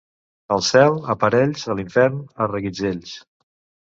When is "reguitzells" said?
2.53-3.13